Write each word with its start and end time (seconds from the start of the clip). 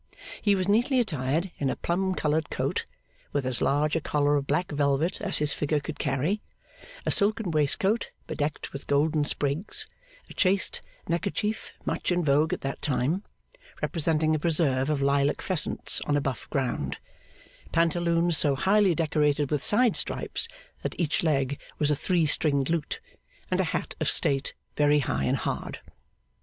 He 0.41 0.55
was 0.55 0.67
neatly 0.67 0.99
attired 0.99 1.51
in 1.59 1.69
a 1.69 1.75
plum 1.75 2.15
coloured 2.15 2.49
coat, 2.49 2.85
with 3.33 3.45
as 3.45 3.61
large 3.61 3.95
a 3.95 4.01
collar 4.01 4.35
of 4.35 4.47
black 4.47 4.71
velvet 4.71 5.21
as 5.21 5.37
his 5.37 5.53
figure 5.53 5.79
could 5.79 5.99
carry; 5.99 6.41
a 7.05 7.11
silken 7.11 7.51
waistcoat, 7.51 8.09
bedecked 8.25 8.73
with 8.73 8.87
golden 8.87 9.25
sprigs; 9.25 9.85
a 10.27 10.33
chaste 10.33 10.81
neckerchief 11.07 11.73
much 11.85 12.11
in 12.11 12.25
vogue 12.25 12.51
at 12.51 12.61
that 12.61 12.81
day, 12.81 13.09
representing 13.83 14.33
a 14.33 14.39
preserve 14.39 14.89
of 14.89 15.03
lilac 15.03 15.39
pheasants 15.39 16.01
on 16.07 16.17
a 16.17 16.21
buff 16.21 16.49
ground; 16.49 16.97
pantaloons 17.71 18.35
so 18.35 18.55
highly 18.55 18.95
decorated 18.95 19.51
with 19.51 19.63
side 19.63 19.95
stripes 19.95 20.47
that 20.81 20.99
each 20.99 21.21
leg 21.21 21.61
was 21.77 21.91
a 21.91 21.95
three 21.95 22.25
stringed 22.25 22.71
lute; 22.71 22.99
and 23.51 23.59
a 23.61 23.65
hat 23.65 23.93
of 24.01 24.09
state 24.09 24.55
very 24.75 24.97
high 24.97 25.25
and 25.25 25.37
hard. 25.37 25.77